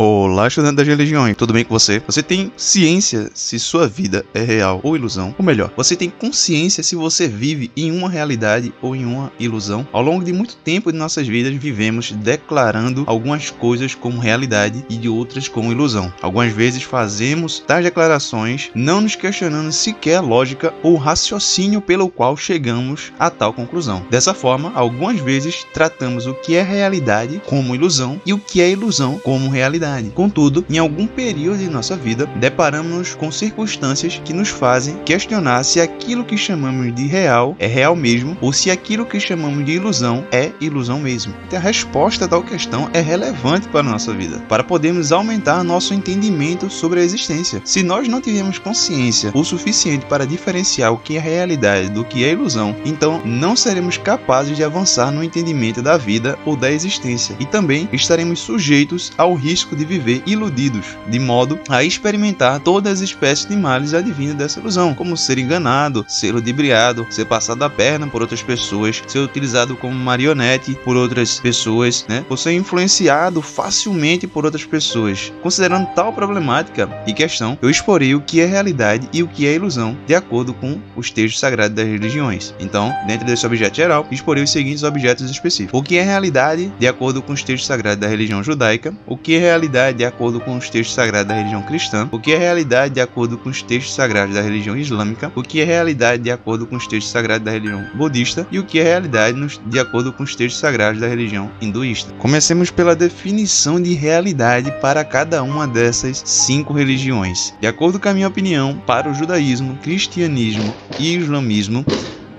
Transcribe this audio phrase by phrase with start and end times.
[0.00, 2.00] Olá, estudante das religiões, tudo bem com você?
[2.06, 5.34] Você tem ciência se sua vida é real ou ilusão?
[5.36, 9.84] Ou melhor, você tem consciência se você vive em uma realidade ou em uma ilusão?
[9.90, 14.96] Ao longo de muito tempo de nossas vidas, vivemos declarando algumas coisas como realidade e
[14.96, 16.12] de outras como ilusão.
[16.22, 22.36] Algumas vezes fazemos tais declarações não nos questionando sequer a lógica ou raciocínio pelo qual
[22.36, 24.06] chegamos a tal conclusão.
[24.08, 28.70] Dessa forma, algumas vezes tratamos o que é realidade como ilusão e o que é
[28.70, 34.48] ilusão como realidade Contudo, em algum período de nossa vida, deparamos-nos com circunstâncias que nos
[34.48, 39.18] fazem questionar se aquilo que chamamos de real é real mesmo ou se aquilo que
[39.20, 41.34] chamamos de ilusão é ilusão mesmo.
[41.50, 45.62] E a resposta a tal questão é relevante para a nossa vida, para podermos aumentar
[45.64, 47.62] nosso entendimento sobre a existência.
[47.64, 52.24] Se nós não tivermos consciência o suficiente para diferenciar o que é realidade do que
[52.24, 57.36] é ilusão, então não seremos capazes de avançar no entendimento da vida ou da existência
[57.38, 63.00] e também estaremos sujeitos ao risco de viver iludidos, de modo a experimentar todas as
[63.00, 68.06] espécies de males advindos dessa ilusão, como ser enganado, ser ludibriado, ser passado a perna
[68.06, 72.24] por outras pessoas, ser utilizado como marionete por outras pessoas, né?
[72.28, 75.32] ou ser influenciado facilmente por outras pessoas.
[75.42, 79.54] Considerando tal problemática e questão, eu exporei o que é realidade e o que é
[79.54, 82.54] ilusão, de acordo com os textos sagrados das religiões.
[82.58, 86.88] Então, dentro desse objeto geral, exporei os seguintes objetos específicos: o que é realidade, de
[86.88, 90.40] acordo com os textos sagrados da religião judaica, o que é realidade realidade de acordo
[90.40, 93.62] com os textos sagrados da religião cristã, o que é realidade de acordo com os
[93.62, 97.44] textos sagrados da religião islâmica, o que é realidade de acordo com os textos sagrados
[97.44, 101.06] da religião budista e o que é realidade de acordo com os textos sagrados da
[101.06, 102.12] religião hinduísta.
[102.18, 107.52] Comecemos pela definição de realidade para cada uma dessas cinco religiões.
[107.60, 111.84] De acordo com a minha opinião, para o judaísmo, cristianismo e islamismo,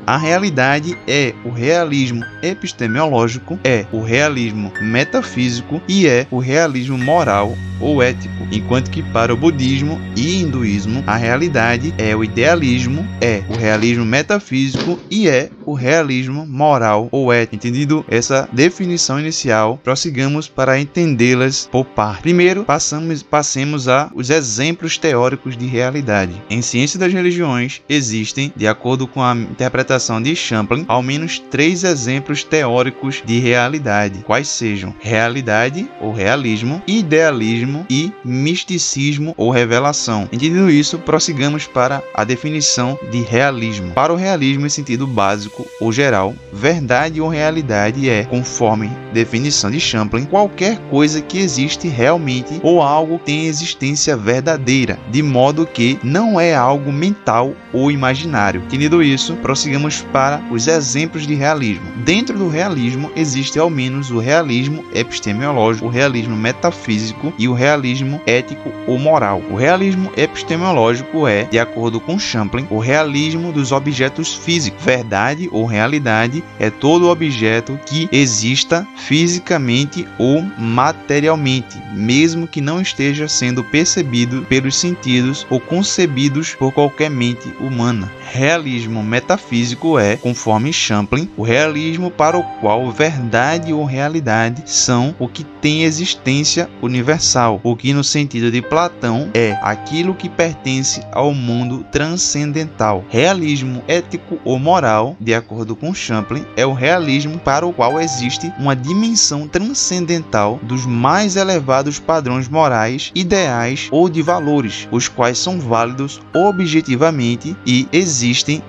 [0.10, 7.56] a realidade é o realismo epistemológico, é o realismo metafísico e é o realismo moral
[7.80, 13.42] ou ético, enquanto que para o budismo e hinduísmo a realidade é o idealismo, é
[13.48, 17.56] o realismo metafísico e é o realismo moral ou ético.
[17.56, 22.20] Entendido essa definição inicial, prossigamos para entendê-las por par.
[22.22, 26.34] Primeiro, passamos, passemos a os exemplos teóricos de realidade.
[26.50, 31.84] Em ciência das religiões existem, de acordo com a interpretação de Champlin, ao menos três
[31.84, 40.24] exemplos teóricos de realidade, quais sejam realidade ou realismo, idealismo e misticismo ou revelação.
[40.32, 43.92] Entendido isso, prossigamos para a definição de realismo.
[43.92, 49.80] Para o realismo, em sentido básico ou geral, verdade ou realidade é, conforme definição de
[49.80, 56.00] Champlin, qualquer coisa que existe realmente ou algo que tem existência verdadeira, de modo que
[56.04, 58.62] não é algo mental ou imaginário.
[58.62, 61.92] Entendido isso, prossigamos para os exemplos de realismo.
[61.98, 68.22] Dentro do realismo existe ao menos o realismo epistemológico, o realismo metafísico e o realismo
[68.26, 69.42] ético ou moral.
[69.50, 74.84] O realismo epistemológico é, de acordo com Champlin, o realismo dos objetos físicos.
[74.84, 83.28] Verdade ou realidade é todo objeto que exista fisicamente ou materialmente, mesmo que não esteja
[83.28, 88.12] sendo percebido pelos sentidos ou concebidos por qualquer mente humana.
[88.32, 95.28] Realismo metafísico é, conforme Champlin, o realismo para o qual verdade ou realidade são o
[95.28, 101.34] que tem existência universal o que no sentido de Platão é aquilo que pertence ao
[101.34, 103.04] mundo transcendental.
[103.10, 108.52] Realismo ético ou moral, de acordo com Champlin, é o realismo para o qual existe
[108.60, 115.60] uma dimensão transcendental dos mais elevados padrões morais, ideais ou de valores, os quais são
[115.60, 118.64] válidos objetivamente e existem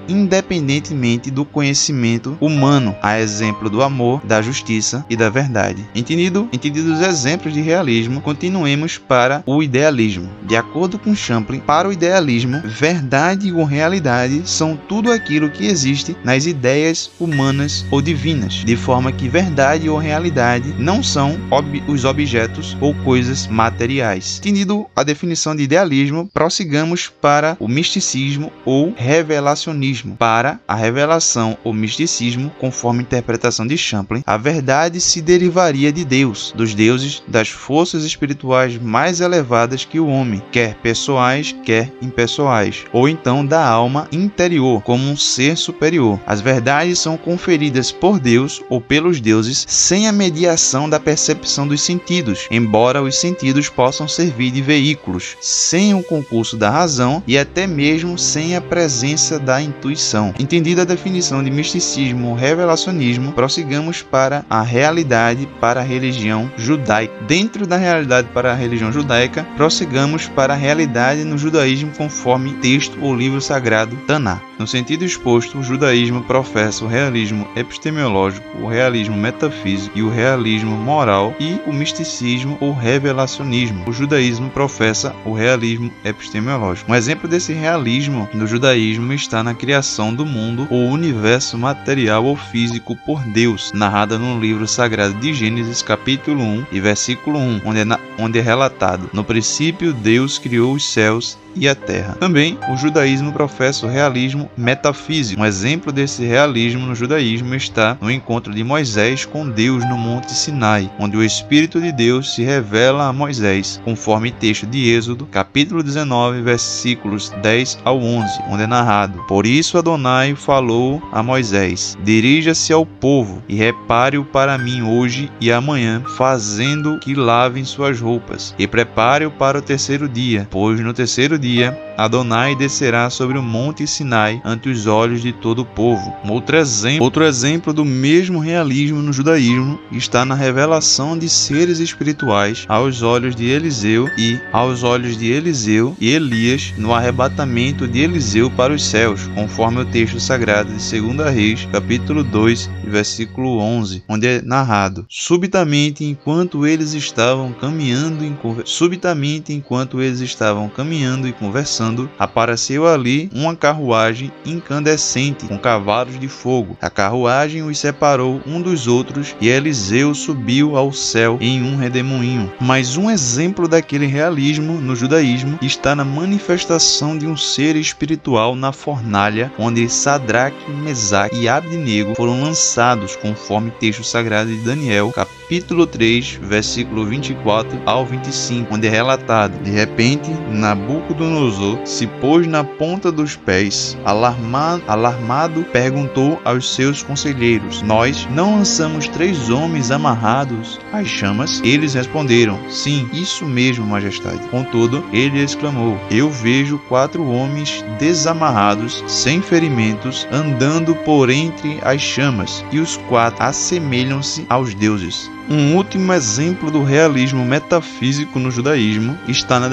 [1.31, 5.87] do conhecimento humano, a exemplo do amor, da justiça e da verdade.
[5.95, 6.49] Entendido?
[6.53, 10.31] Entendidos os exemplos de realismo, continuemos continuemos para o idealismo.
[10.43, 16.17] De acordo com Champlin, para o idealismo, verdade ou realidade são tudo aquilo que existe
[16.25, 22.05] nas ideias humanas ou divinas, de forma que verdade ou realidade não são ob os
[22.05, 24.39] objetos ou coisas materiais.
[24.39, 30.17] Entendido a definição de idealismo, prossigamos para o misticismo ou revelacionismo.
[30.17, 36.05] Para a revelação ou misticismo, conforme a interpretação de Champlin, a verdade se derivaria de
[36.05, 42.85] Deus, dos deuses, das forças espirituais mais elevadas que o homem, quer pessoais, quer impessoais,
[42.93, 46.19] ou então da alma interior, como um ser superior.
[46.27, 51.83] As verdades são conferidas por Deus ou pelos deuses sem a mediação da percepção dos
[51.83, 57.67] sentidos, embora os sentidos possam servir de veículos, sem o concurso da razão e até
[57.67, 60.35] mesmo sem a presença da intuição.
[60.39, 67.15] Entendida a definição de misticismo ou revelacionismo, prossigamos para a realidade para a religião judaica.
[67.27, 72.99] Dentro da realidade para a religião judaica, prossigamos para a realidade no judaísmo conforme texto
[73.01, 74.41] ou livro sagrado Taná.
[74.61, 80.77] No sentido exposto, o judaísmo professa o realismo epistemológico, o realismo metafísico e o realismo
[80.77, 83.89] moral e o misticismo ou revelacionismo.
[83.89, 86.93] O judaísmo professa o realismo epistemológico.
[86.93, 92.37] Um exemplo desse realismo no judaísmo está na criação do mundo ou universo material ou
[92.37, 97.81] físico por Deus, narrada no livro sagrado de Gênesis, capítulo 1 e versículo 1, onde
[97.81, 102.17] é, na, onde é relatado: No princípio, Deus criou os céus e a terra.
[102.19, 105.41] Também o judaísmo professa o realismo metafísico.
[105.41, 110.33] Um exemplo desse realismo no judaísmo está no encontro de Moisés com Deus no Monte
[110.33, 115.83] Sinai, onde o Espírito de Deus se revela a Moisés, conforme texto de Êxodo, capítulo
[115.83, 122.73] 19, versículos 10 ao 11, onde é narrado: Por isso Adonai falou a Moisés: Dirija-se
[122.73, 128.67] ao povo e repare-o para mim hoje e amanhã, fazendo que lavem suas roupas, e
[128.67, 134.41] prepare-o para o terceiro dia, pois no terceiro dia Adonai descerá sobre o monte Sinai
[134.43, 136.17] ante os olhos de todo o povo.
[136.27, 142.65] Outro exemplo, outro exemplo do mesmo realismo no judaísmo está na revelação de seres espirituais
[142.69, 148.51] aos olhos de Eliseu e aos olhos de Eliseu e Elias no arrebatamento de Eliseu
[148.51, 154.27] para os céus, conforme o texto sagrado de 2 Reis, capítulo 2, versículo 11, onde
[154.27, 158.25] é narrado: Subitamente, enquanto eles estavam caminhando
[158.65, 166.29] subitamente enquanto eles estavam caminhando e conversando apareceu ali uma carruagem incandescente com cavalos de
[166.29, 166.77] fogo.
[166.81, 172.53] A carruagem os separou um dos outros e Eliseu subiu ao céu em um redemoinho.
[172.61, 178.73] Mas um exemplo daquele realismo no judaísmo está na manifestação de um ser espiritual na
[178.73, 186.39] fornalha, onde Sadraque, Mesaque e Abednego foram lançados, conforme texto sagrado de Daniel, capítulo 3,
[186.43, 193.37] versículo 24 ao 25, onde é relatado: De repente, Nabucodonosor se pôs na ponta dos
[193.37, 201.61] pés, alarmado, alarmado perguntou aos seus conselheiros: Nós não lançamos três homens amarrados às chamas?
[201.65, 204.47] Eles responderam: Sim, isso mesmo, majestade.
[204.49, 212.65] Contudo, ele exclamou: Eu vejo quatro homens desamarrados, sem ferimentos, andando por entre as chamas,
[212.71, 215.31] e os quatro assemelham-se aos deuses.
[215.53, 219.69] Um último exemplo do realismo metafísico no judaísmo está na,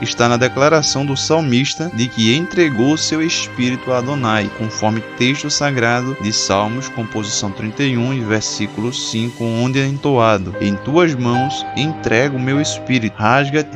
[0.00, 6.16] está na declaração do salmista de que entregou seu espírito a Adonai, conforme texto sagrado
[6.20, 12.40] de Salmos, composição 31 e versículo 5, onde é entoado: Em tuas mãos entrego o
[12.40, 13.14] meu espírito,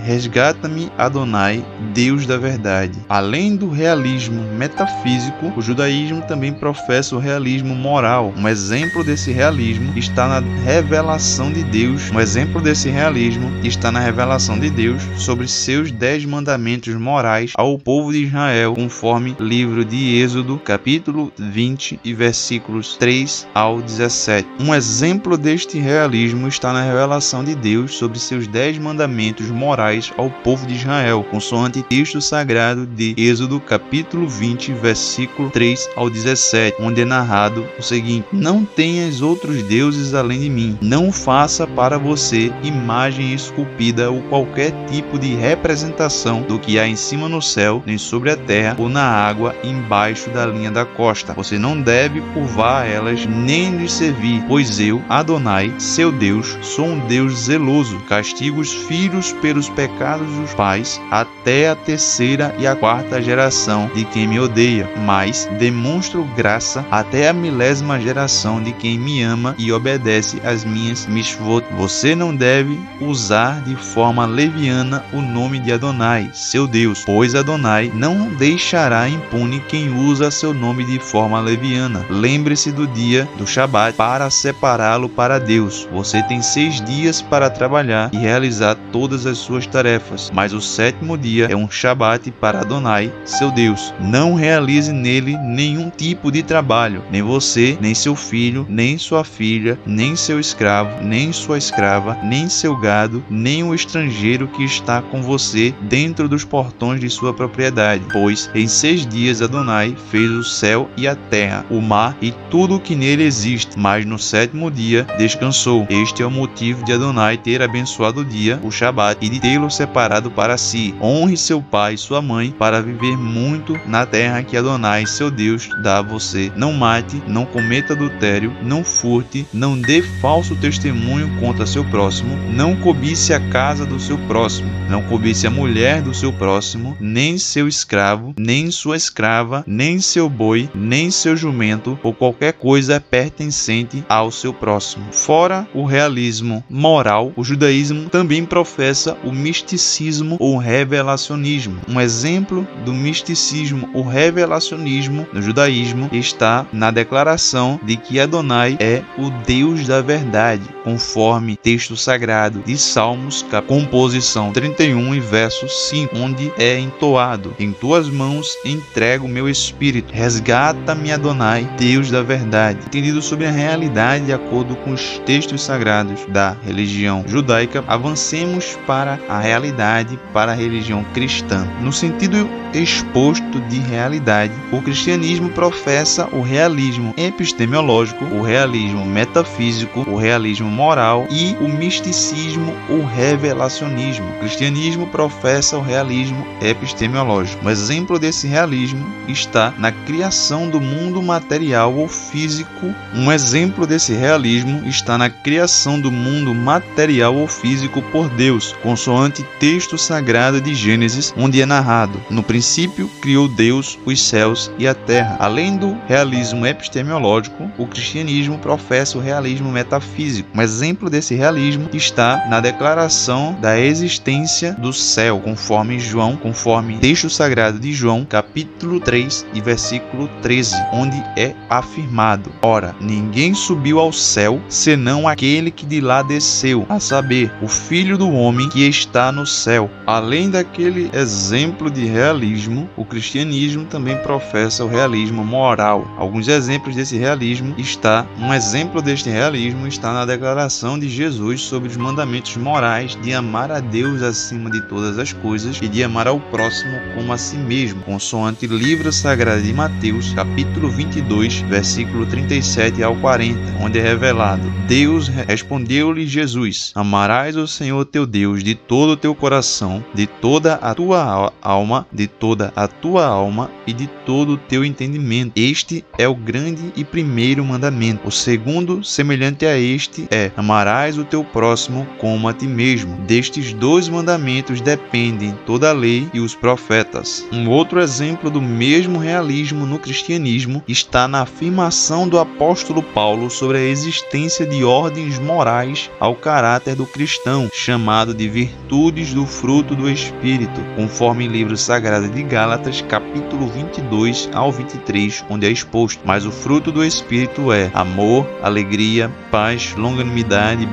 [0.03, 1.65] resgata-me, Adonai,
[1.95, 2.99] Deus da verdade.
[3.09, 8.35] Além do realismo metafísico, o judaísmo também professa o realismo moral.
[8.37, 13.93] Um exemplo desse realismo está na revelação revelação de Deus, um exemplo desse realismo está
[13.93, 19.85] na revelação de Deus sobre seus dez mandamentos morais ao povo de Israel, conforme livro
[19.85, 24.49] de Êxodo, capítulo 20 e versículos 3 ao 17.
[24.59, 30.31] Um exemplo deste realismo está na revelação de Deus sobre seus dez mandamentos morais ao
[30.31, 37.03] povo de Israel, consoante texto sagrado de Êxodo, capítulo 20, versículo 3 ao 17, onde
[37.03, 42.52] é narrado o seguinte: Não tenhas outros deuses além de mim, não faça para você
[42.62, 47.99] imagem esculpida ou qualquer tipo de representação do que há em cima no céu, nem
[47.99, 51.33] sobre a terra ou na água embaixo da linha da costa.
[51.33, 56.99] Você não deve curvar elas nem lhes servir, pois eu, Adonai, seu Deus, sou um
[57.09, 63.21] Deus zeloso, castigo os filhos pelos pecados dos pais até a terceira e a quarta
[63.21, 69.23] geração de quem me odeia, mas demonstro graça até a milésima geração de quem me
[69.23, 75.59] ama e obedece às minhas Mishvot, você não deve usar de forma leviana o nome
[75.59, 81.41] de Adonai, seu Deus, pois Adonai não deixará impune quem usa seu nome de forma
[81.41, 82.05] leviana.
[82.09, 85.89] Lembre-se do dia do Shabat para separá-lo para Deus.
[85.93, 91.17] Você tem seis dias para trabalhar e realizar todas as suas tarefas, mas o sétimo
[91.17, 93.93] dia é um Shabat para Adonai, seu Deus.
[94.01, 99.79] Não realize nele nenhum tipo de trabalho, nem você, nem seu filho, nem sua filha,
[99.87, 105.23] nem seu escravo, nem sua escrava, nem seu gado, nem o estrangeiro que está com
[105.23, 108.05] você dentro dos portões de sua propriedade.
[108.12, 112.76] Pois em seis dias Adonai fez o céu e a terra, o mar e tudo
[112.76, 115.87] o que nele existe, mas no sétimo dia descansou.
[115.91, 119.71] Este é o motivo de Adonai ter abençoado o dia, o Shabat, e de tê-lo
[119.71, 120.95] separado para si.
[121.00, 125.69] Honre seu pai e sua mãe para viver muito na terra que Adonai, seu Deus,
[125.83, 126.50] dá a você.
[126.57, 132.37] Não mate, não cometa adultério, não furte, não dê falso testemunho testemunho contra seu próximo,
[132.52, 137.38] não cobice a casa do seu próximo, não cobice a mulher do seu próximo, nem
[137.38, 144.05] seu escravo, nem sua escrava, nem seu boi, nem seu jumento, ou qualquer coisa pertencente
[144.09, 145.07] ao seu próximo.
[145.11, 151.81] Fora o realismo moral, o judaísmo também professa o misticismo ou revelacionismo.
[151.88, 159.02] Um exemplo do misticismo ou revelacionismo no judaísmo está na declaração de que Adonai é
[159.19, 166.52] o Deus da verdade, conforme texto sagrado de Salmos, composição 31 e verso 5, onde
[166.57, 172.78] é entoado: Em tuas mãos entrego meu espírito, resgata-me, Adonai, Deus da verdade.
[172.87, 179.19] Entendido sobre a realidade de acordo com os textos sagrados da religião judaica, avancemos para
[179.28, 181.66] a realidade para a religião cristã.
[181.81, 190.16] No sentido exposto de realidade, o cristianismo professa o realismo epistemológico, o realismo metafísico, o
[190.16, 194.28] realismo moral e o misticismo ou revelacionismo.
[194.28, 197.64] O cristianismo professa o realismo epistemológico.
[197.64, 202.95] Um exemplo desse realismo está na criação do mundo material ou físico.
[203.14, 209.42] Um exemplo desse realismo está na criação do mundo material ou físico por Deus, consoante
[209.59, 214.95] texto sagrado de Gênesis, onde é narrado: No princípio criou Deus os céus e a
[214.95, 215.37] terra.
[215.40, 220.50] Além do realismo epistemológico, o cristianismo professa o realismo metafísico.
[220.54, 227.30] Um exemplo desse realismo está na declaração da existência do céu, conforme João, conforme texto
[227.30, 234.12] sagrado de João, capítulo 3 e versículo 13, onde é afirmado: Ora, ninguém subiu ao
[234.12, 239.30] céu senão aquele que de lá desceu, a saber, o Filho do homem que está
[239.30, 239.88] no céu.
[240.04, 246.12] Além daquele exemplo de realismo, o cristianismo também professa o realismo moral.
[246.18, 250.56] Alguns exemplos desse realismo está um exemplo deste realismo está na declaração
[250.99, 255.79] de Jesus sobre os mandamentos morais de amar a Deus acima de todas as coisas
[255.83, 260.89] e de amar ao próximo como a si mesmo, consoante livro sagrado de Mateus, capítulo
[260.89, 268.27] 22, versículo 37 ao 40, onde é revelado: Deus respondeu-lhe Jesus: Amarás o Senhor teu
[268.27, 273.27] Deus de todo o teu coração, de toda a tua alma, de toda a tua
[273.27, 275.53] alma e de todo o teu entendimento.
[275.55, 278.27] Este é o grande e primeiro mandamento.
[278.27, 283.17] O segundo, semelhante a este, é: Amarás o teu próximo como a ti mesmo.
[283.19, 287.47] Destes dois mandamentos dependem toda a lei e os profetas.
[287.53, 293.79] Um outro exemplo do mesmo realismo no cristianismo está na afirmação do apóstolo Paulo sobre
[293.79, 300.11] a existência de ordens morais ao caráter do cristão, chamado de virtudes do fruto do
[300.11, 306.21] Espírito, conforme livro sagrado de Gálatas, capítulo 22 ao 23, onde é exposto.
[306.25, 310.25] Mas o fruto do Espírito é amor, alegria, paz, longanimidade,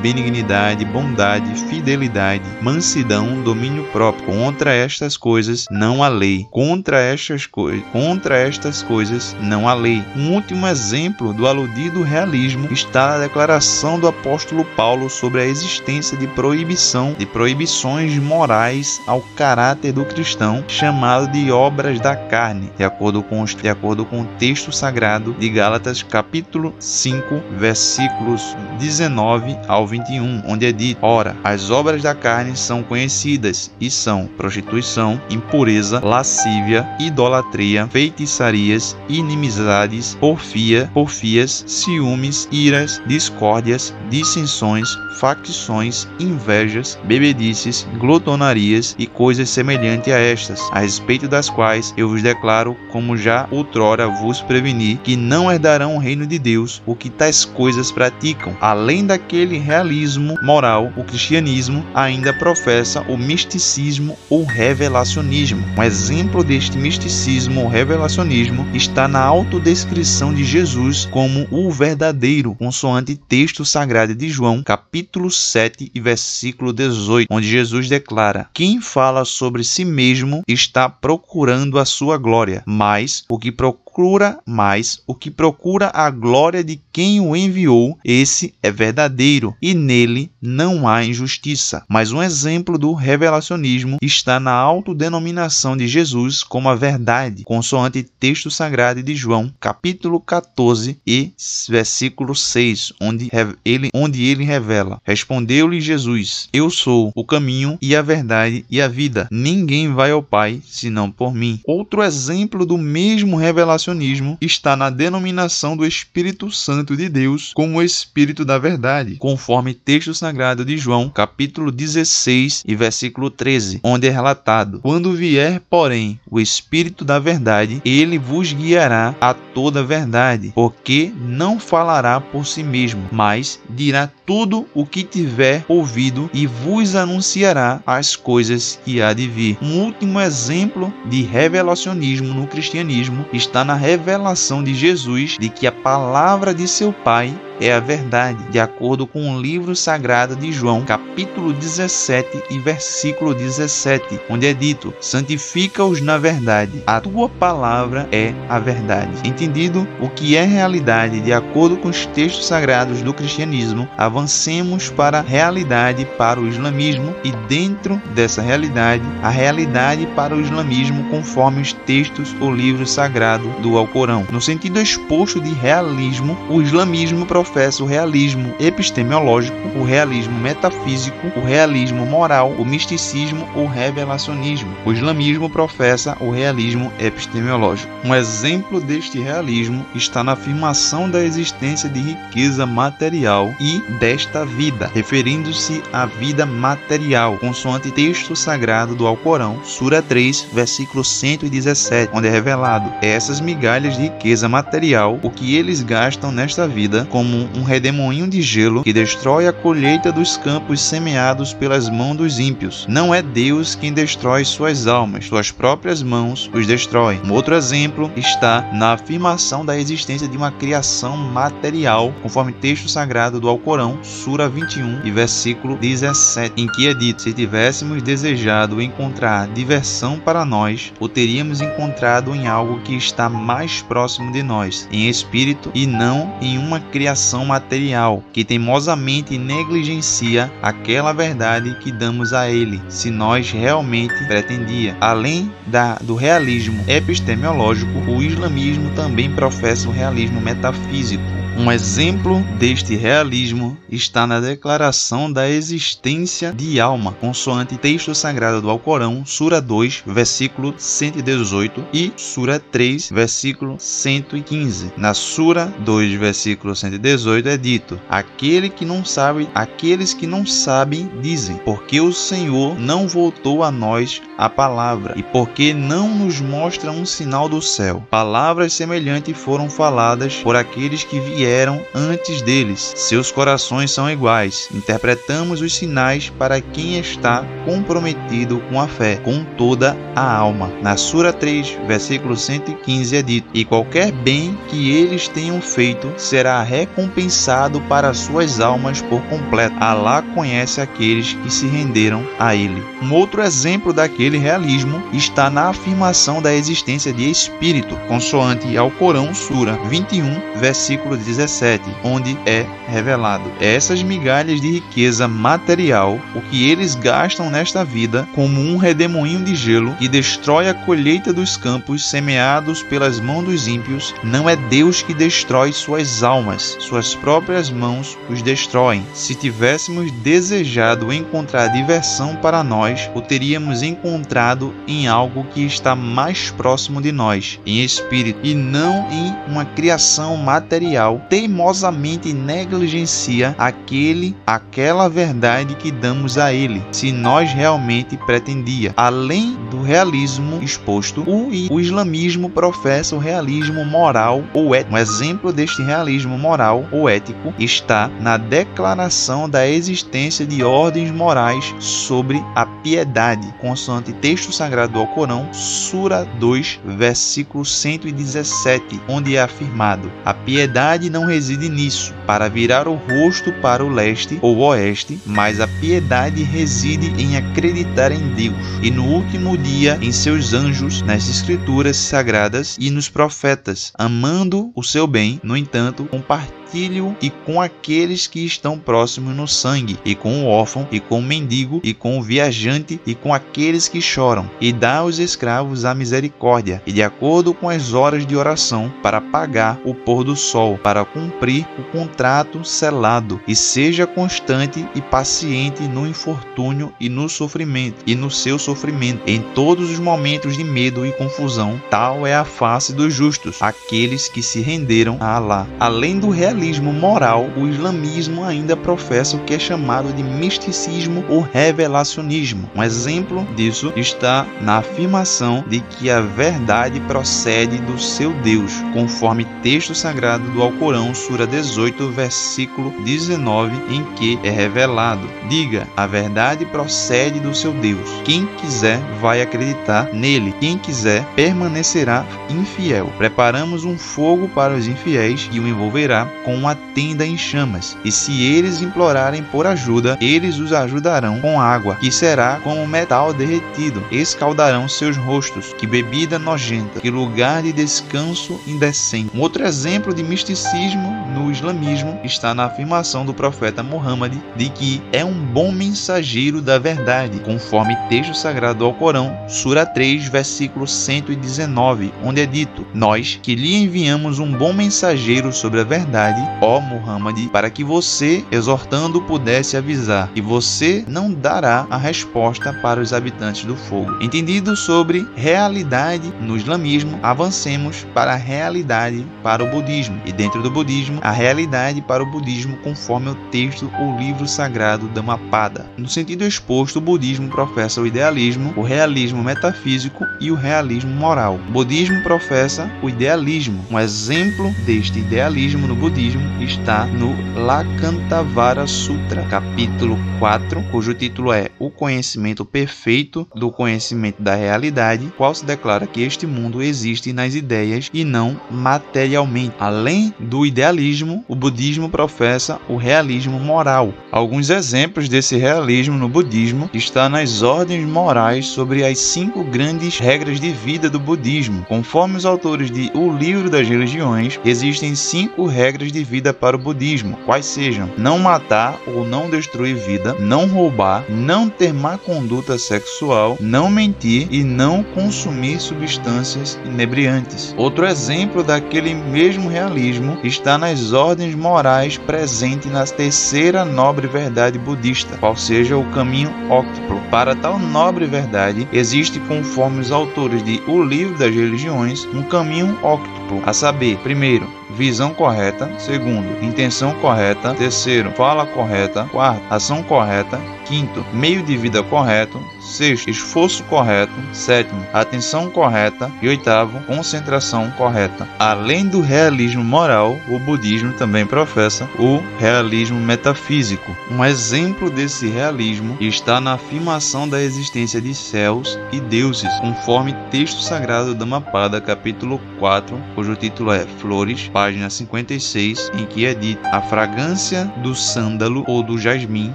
[0.01, 4.25] benignidade, bondade, fidelidade, mansidão, domínio próprio.
[4.25, 6.47] Contra estas coisas não há lei.
[6.51, 10.03] Contra estas coisas, contra estas coisas não há lei.
[10.15, 16.17] Um último exemplo do aludido realismo está na declaração do apóstolo Paulo sobre a existência
[16.17, 22.83] de proibição, de proibições morais ao caráter do cristão, chamado de obras da carne, de
[22.83, 29.22] acordo com, de acordo com o texto sagrado de Gálatas, capítulo 5, versículos 19
[29.67, 35.19] ao 21, onde é dito: Ora, as obras da carne são conhecidas e são prostituição,
[35.29, 44.89] impureza, lascívia, idolatria, feitiçarias, inimizades, porfia, porfias, ciúmes, iras, discórdias, dissensões,
[45.19, 52.21] facções, invejas, bebedices, glutonarias e coisas semelhantes a estas, a respeito das quais eu vos
[52.21, 57.09] declaro, como já outrora vos preveni, que não herdarão o reino de Deus o que
[57.09, 58.55] tais coisas praticam.
[58.59, 65.63] Além daquele realismo moral, o cristianismo ainda professa o misticismo ou revelacionismo.
[65.77, 73.15] Um exemplo deste misticismo ou revelacionismo está na autodescrição de Jesus como o verdadeiro, consoante
[73.15, 79.23] texto sagrado de João, capítulo capítulo 7 e versículo 18, onde Jesus declara: Quem fala
[79.25, 85.13] sobre si mesmo está procurando a sua glória, mas o que procura procura mais o
[85.13, 91.05] que procura a glória de quem o enviou, esse é verdadeiro e nele não há
[91.05, 91.83] injustiça.
[91.87, 98.49] Mas um exemplo do revelacionismo está na autodenominação de Jesus como a verdade, consoante texto
[98.49, 101.31] sagrado de João, capítulo 14 e
[101.69, 103.29] versículo 6, onde
[103.63, 108.87] ele, onde ele revela: Respondeu-lhe Jesus: Eu sou o caminho e a verdade e a
[108.87, 109.27] vida.
[109.31, 111.59] Ninguém vai ao Pai senão por mim.
[111.63, 117.77] Outro exemplo do mesmo revelacionismo revelacionismo está na denominação do Espírito Santo de Deus como
[117.77, 124.07] o Espírito da verdade, conforme texto sagrado de João, capítulo 16 e versículo 13, onde
[124.07, 129.83] é relatado: Quando vier, porém, o Espírito da verdade, ele vos guiará a toda a
[129.83, 136.47] verdade, porque não falará por si mesmo, mas dirá tudo o que tiver ouvido e
[136.47, 139.57] vos anunciará as coisas que há de vir.
[139.61, 145.71] Um último exemplo de revelacionismo no cristianismo está na revelação de Jesus de que a
[145.71, 150.83] palavra de seu Pai é a verdade, de acordo com o livro sagrado de João,
[150.83, 158.33] capítulo 17 e versículo 17, onde é dito: Santifica-os na verdade, a tua palavra é
[158.49, 159.11] a verdade.
[159.23, 165.19] Entendido o que é realidade de acordo com os textos sagrados do cristianismo, avancemos para
[165.19, 171.61] a realidade para o islamismo e dentro dessa realidade, a realidade para o islamismo conforme
[171.61, 174.25] os textos ou livro sagrado do Alcorão.
[174.31, 181.45] No sentido exposto de realismo, o islamismo professa o realismo epistemológico, o realismo metafísico, o
[181.45, 184.75] realismo moral, o misticismo ou revelacionismo.
[184.83, 187.93] O islamismo professa o realismo epistemológico.
[188.03, 194.89] Um exemplo deste realismo está na afirmação da existência de riqueza material e desta vida,
[194.91, 202.31] referindo-se à vida material, consoante texto sagrado do Alcorão, Sura 3, versículo 117, onde é
[202.31, 207.63] revelado essas migalhas de riqueza material, o que eles gastam nesta vida, como como um
[207.63, 212.85] redemoinho de gelo que destrói a colheita dos campos semeados pelas mãos dos ímpios.
[212.87, 217.19] Não é Deus quem destrói suas almas, suas próprias mãos os destrói.
[217.25, 223.39] Um outro exemplo está na afirmação da existência de uma criação material, conforme texto sagrado
[223.39, 229.47] do Alcorão, Sura 21 e versículo 17, em que é dito: Se tivéssemos desejado encontrar
[229.47, 235.09] diversão para nós, o teríamos encontrado em algo que está mais próximo de nós, em
[235.09, 242.49] espírito e não em uma criação material que teimosamente negligencia aquela verdade que damos a
[242.49, 244.95] ele, se nós realmente pretendia.
[244.99, 252.95] Além da, do realismo epistemológico, o islamismo também professa o realismo metafísico um exemplo deste
[252.95, 260.03] realismo está na declaração da existência de alma, consoante texto sagrado do Alcorão, Sura 2,
[260.05, 264.93] versículo 118 e Sura 3, versículo 115.
[264.97, 271.09] Na Sura 2, versículo 118 é dito: Aquele que não sabe, aqueles que não sabem
[271.21, 276.91] dizem: Porque o Senhor não voltou a nós a palavra e porque não nos mostra
[276.91, 278.03] um sinal do céu.
[278.09, 282.93] Palavras semelhantes foram faladas por aqueles que vieram vieram antes deles.
[282.95, 284.69] Seus corações são iguais.
[284.73, 290.71] Interpretamos os sinais para quem está comprometido com a fé, com toda a alma.
[290.81, 296.63] Na Sura 3, versículo 115 é dito: E qualquer bem que eles tenham feito será
[296.63, 299.75] recompensado para suas almas por completo.
[299.81, 302.81] Alá conhece aqueles que se renderam a ele.
[303.01, 309.33] Um outro exemplo daquele realismo está na afirmação da existência de espírito, consoante ao Corão,
[309.33, 311.32] Sura 21, versículo 17.
[311.33, 318.27] 17, onde é revelado essas migalhas de riqueza material, o que eles gastam nesta vida,
[318.35, 323.67] como um redemoinho de gelo que destrói a colheita dos campos semeados pelas mãos dos
[323.67, 329.03] ímpios, não é Deus que destrói suas almas, suas próprias mãos os destroem.
[329.13, 336.51] Se tivéssemos desejado encontrar diversão para nós, o teríamos encontrado em algo que está mais
[336.51, 345.09] próximo de nós, em espírito, e não em uma criação material teimosamente negligencia aquele, aquela
[345.09, 348.93] verdade que damos a ele, se nós realmente pretendia.
[348.95, 354.95] Além do realismo exposto, o, o islamismo professa o realismo moral ou ético.
[354.95, 361.73] Um exemplo deste realismo moral ou ético está na declaração da existência de ordens morais
[361.79, 370.11] sobre a piedade, consoante texto sagrado do Alcorão, Sura 2, versículo 117, onde é afirmado:
[370.25, 375.61] a piedade não reside nisso, para virar o rosto para o leste ou oeste, mas
[375.61, 378.55] a piedade reside em acreditar em Deus.
[378.81, 384.83] E no último dia em seus anjos, nas escrituras sagradas e nos profetas, amando o
[384.83, 390.15] seu bem, no entanto, compartilhando repartilhe-o e com aqueles que estão próximos no sangue, e
[390.15, 394.01] com o órfão, e com o mendigo, e com o viajante, e com aqueles que
[394.01, 398.91] choram, e dá aos escravos a misericórdia, e de acordo com as horas de oração,
[399.01, 405.01] para pagar o pôr do sol, para cumprir o contrato selado, e seja constante e
[405.01, 410.63] paciente no infortúnio e no sofrimento, e no seu sofrimento, em todos os momentos de
[410.63, 415.67] medo e confusão, tal é a face dos justos, aqueles que se renderam a Alá.
[415.79, 416.62] Além do realismo
[416.93, 422.69] moral, o islamismo ainda professa o que é chamado de misticismo ou revelacionismo.
[422.75, 429.45] Um exemplo disso está na afirmação de que a verdade procede do seu Deus, conforme
[429.61, 436.65] texto sagrado do Alcorão, Sura 18, versículo 19, em que é revelado: Diga, a verdade
[436.65, 438.09] procede do seu Deus.
[438.23, 443.11] Quem quiser vai acreditar nele, quem quiser permanecerá infiel.
[443.17, 447.97] Preparamos um fogo para os infiéis e o envolverá com uma tenda em chamas.
[448.03, 453.33] E se eles implorarem por ajuda, eles os ajudarão com água, que será como metal
[453.33, 454.03] derretido.
[454.11, 455.73] Escaldarão seus rostos.
[455.77, 459.31] Que bebida nojenta, que lugar de descanso indecente.
[459.35, 465.01] Um outro exemplo de misticismo no islamismo está na afirmação do profeta Muhammad de que
[465.11, 472.13] é um bom mensageiro da verdade, conforme texto sagrado do Alcorão, Sura 3, versículo 119,
[472.23, 477.47] onde é dito: Nós que lhe enviamos um bom mensageiro sobre a verdade, ó Muhammad,
[477.49, 483.65] para que você, exortando, pudesse avisar, e você não dará a resposta para os habitantes
[483.65, 484.11] do fogo.
[484.21, 490.71] Entendido sobre realidade no islamismo, avancemos para a realidade para o budismo, e dentro do
[490.71, 495.85] budismo, a realidade para o budismo conforme o texto ou livro sagrado Dhammapada.
[495.97, 501.59] No sentido exposto, o budismo professa o idealismo, o realismo metafísico e o realismo moral.
[501.67, 503.85] O budismo professa o idealismo.
[503.89, 511.69] Um exemplo deste idealismo no budismo está no Lakantavara Sutra, capítulo 4, cujo título é
[511.77, 517.55] O Conhecimento Perfeito do Conhecimento da Realidade, qual se declara que este mundo existe nas
[517.55, 519.75] ideias e não materialmente.
[519.79, 524.13] Além do idealismo, o budismo professa o realismo moral.
[524.31, 530.59] Alguns exemplos desse realismo no budismo está nas ordens morais sobre as cinco grandes regras
[530.59, 531.85] de vida do budismo.
[531.87, 536.79] Conforme os autores de O Livro das Religiões, existem cinco regras de vida para o
[536.79, 542.77] budismo, quais sejam não matar ou não destruir vida, não roubar, não ter má conduta
[542.77, 547.73] sexual, não mentir e não consumir substâncias inebriantes.
[547.77, 555.37] Outro exemplo daquele mesmo realismo está nas ordens morais presentes na terceira nobre verdade budista,
[555.37, 557.19] qual seja o caminho óctuplo.
[557.31, 562.97] Para tal nobre verdade, existe, conforme os autores de O Livro das Religiões, um caminho
[563.01, 570.59] óctuplo, a saber, primeiro, visão correta, segundo, intenção correta, terceiro, fala correta, quarto, ação correta,
[570.85, 578.47] quinto, meio de vida correto, sexto, esforço correto, sétimo, atenção correta e oitavo, concentração correta.
[578.59, 584.15] Além do realismo moral, o budismo também professa o realismo metafísico.
[584.31, 590.81] Um exemplo desse realismo está na afirmação da existência de céus e deuses, conforme texto
[590.81, 596.85] sagrado da Mapada, capítulo 4, cujo título é Flores, página 56, em que é dito:
[596.85, 599.73] a fragrância do sândalo ou do jasmim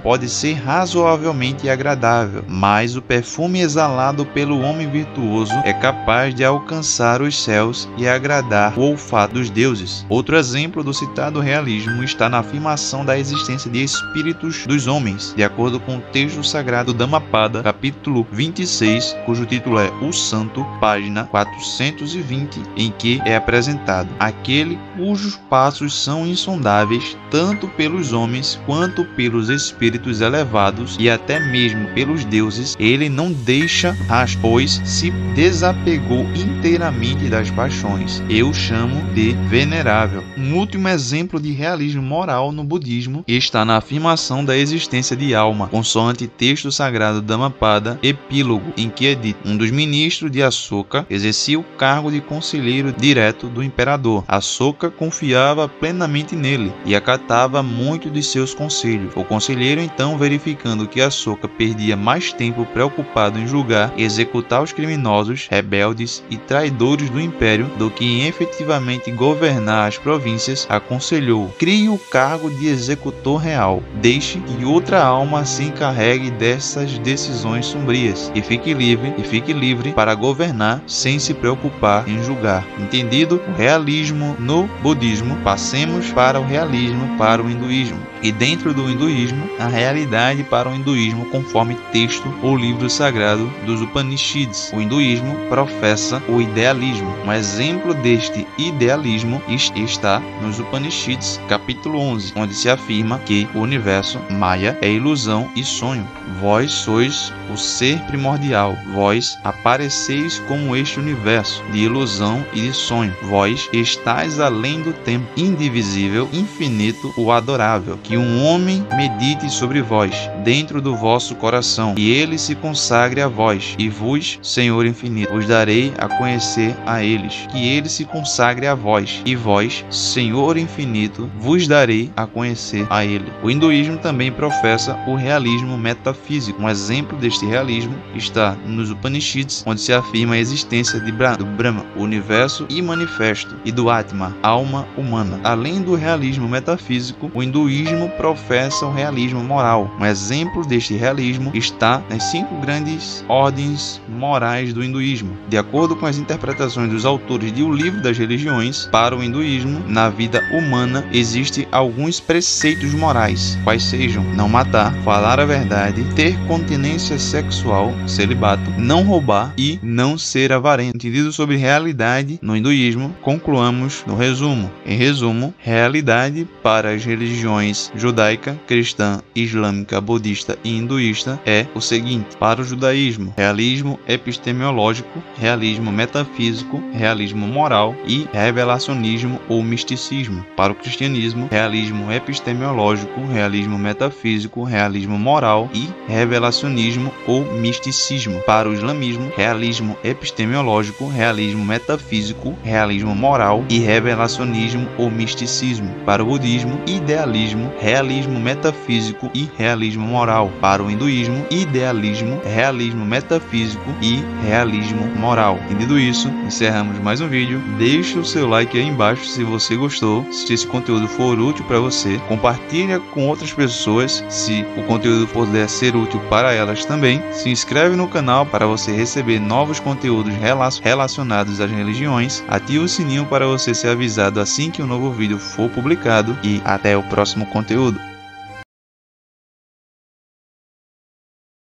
[0.03, 7.21] pode ser razoavelmente agradável, mas o perfume exalado pelo homem virtuoso é capaz de alcançar
[7.21, 10.05] os céus e agradar o olfato dos deuses.
[10.09, 15.43] Outro exemplo do citado realismo está na afirmação da existência de espíritos dos homens, de
[15.43, 22.61] acordo com o texto sagrado Dhammapada, capítulo 26, cujo título é O Santo, página 420,
[22.75, 30.21] em que é apresentado aquele cujos passos são insondáveis tanto pelos homens quanto pelos espíritos
[30.21, 37.51] elevados e até mesmo pelos deuses, ele não deixa rastro, pois se desapegou inteiramente das
[37.51, 38.21] paixões.
[38.29, 40.23] Eu chamo de venerável.
[40.37, 45.67] Um último exemplo de realismo moral no budismo está na afirmação da existência de alma,
[45.67, 51.59] consoante texto sagrado Dhammapada, epílogo, em que é dito: um dos ministros de Ashoka exercia
[51.59, 54.23] o cargo de conselheiro direto do imperador.
[54.27, 59.13] Ashoka confiava plenamente nele e acatava muito de seus conselhos.
[59.15, 64.71] O conselheiro, então, verificando que Ahsoka perdia mais tempo preocupado em julgar e executar os
[64.71, 71.89] criminosos, rebeldes e traidores do Império do que em efetivamente governar as províncias, aconselhou: crie
[71.89, 78.41] o cargo de executor real, deixe que outra alma se encarregue dessas decisões sombrias e
[78.41, 82.65] fique livre e fique livre para governar sem se preocupar em julgar.
[82.79, 87.99] Entendido o realismo no budismo, passemos para o realismo para o hinduísmo.
[88.21, 93.81] E dentro do hinduísmo, a realidade para o hinduísmo conforme texto ou livro sagrado dos
[93.81, 94.71] Upanishads.
[94.73, 97.15] O hinduísmo professa o idealismo.
[97.25, 104.19] Um exemplo deste idealismo está nos Upanishads, capítulo 11, onde se afirma que o universo
[104.31, 106.05] Maya é ilusão e sonho.
[106.41, 113.15] Vós sois o ser primordial, vós apareceis como este universo de ilusão e de sonho.
[113.23, 117.97] Vós estáis além do tempo, indivisível, infinito, o adorável.
[118.03, 123.27] Que um homem medite sobre vós, dentro do vosso coração, e ele se consagre a
[123.27, 127.47] vós, e vos, Senhor infinito, vos darei a conhecer a eles.
[127.51, 133.03] Que ele se consagre a vós, e vós, Senhor infinito, vos darei a conhecer a
[133.03, 133.31] ele.
[133.43, 136.61] O hinduísmo também professa o realismo metafísico.
[136.61, 141.45] Um exemplo deste realismo está nos Upanishads, onde se afirma a existência de Brahma, do
[141.45, 145.39] Brahma, universo e manifesto, e do Atma, alma humana.
[145.43, 149.89] Além do realismo metafísico, o hinduísmo professa o realismo moral.
[149.99, 155.37] Um exemplo deste realismo está nas cinco grandes ordens morais do hinduísmo.
[155.47, 159.83] De acordo com as interpretações dos autores de O Livro das Religiões, para o hinduísmo,
[159.87, 166.37] na vida humana existem alguns preceitos morais, quais sejam não matar, falar a verdade, ter
[166.47, 170.95] continência sexual, celibato, não roubar e não ser avarento.
[170.95, 174.71] Entendido sobre realidade no hinduísmo, concluamos no resumo.
[174.85, 182.37] Em resumo, realidade para as religiões judaica, cristã, islâmica, budista e hinduísta é o seguinte:
[182.39, 190.45] para o judaísmo, realismo epistemológico, realismo metafísico, realismo moral e revelacionismo ou misticismo.
[190.55, 198.39] Para o cristianismo, realismo epistemológico, realismo metafísico, realismo moral e revelacionismo ou misticismo.
[198.41, 205.93] Para o islamismo, realismo epistemológico, realismo metafísico, realismo moral e revelacionismo ou misticismo.
[206.05, 210.51] Para o budismo, idealismo, realismo metafísico e realismo moral.
[210.61, 215.59] Para o hinduísmo, idealismo, realismo metafísico e realismo moral.
[215.65, 217.61] Entendido isso, encerramos mais um vídeo.
[217.77, 221.79] Deixe o seu like aí embaixo se você gostou, se esse conteúdo for útil para
[221.79, 222.17] você.
[222.27, 227.21] Compartilhe com outras pessoas se o conteúdo puder ser útil para elas também.
[227.31, 230.33] Se inscreve no canal para você receber novos conteúdos
[230.81, 232.43] relacionados às religiões.
[232.47, 236.61] Ative o sininho para você ser avisado assim que um novo vídeo for publicado e
[236.65, 237.99] até o próximo conteúdo.